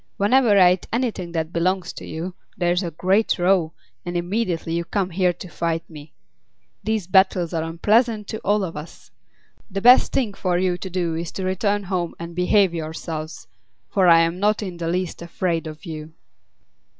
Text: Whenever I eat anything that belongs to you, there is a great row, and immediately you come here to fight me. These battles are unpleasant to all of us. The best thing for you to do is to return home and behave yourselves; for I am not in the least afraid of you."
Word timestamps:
Whenever 0.17 0.59
I 0.59 0.73
eat 0.73 0.87
anything 0.91 1.31
that 1.33 1.53
belongs 1.53 1.93
to 1.93 2.05
you, 2.07 2.33
there 2.57 2.71
is 2.71 2.81
a 2.81 2.89
great 2.89 3.37
row, 3.37 3.71
and 4.03 4.17
immediately 4.17 4.73
you 4.73 4.83
come 4.83 5.11
here 5.11 5.31
to 5.33 5.47
fight 5.47 5.87
me. 5.87 6.11
These 6.83 7.05
battles 7.05 7.53
are 7.53 7.61
unpleasant 7.61 8.27
to 8.29 8.39
all 8.39 8.63
of 8.63 8.75
us. 8.75 9.11
The 9.69 9.79
best 9.79 10.11
thing 10.11 10.33
for 10.33 10.57
you 10.57 10.75
to 10.75 10.89
do 10.89 11.13
is 11.13 11.31
to 11.33 11.43
return 11.43 11.83
home 11.83 12.15
and 12.17 12.33
behave 12.35 12.73
yourselves; 12.73 13.47
for 13.91 14.07
I 14.07 14.21
am 14.21 14.39
not 14.39 14.63
in 14.63 14.77
the 14.77 14.87
least 14.87 15.21
afraid 15.21 15.67
of 15.67 15.85
you." 15.85 16.11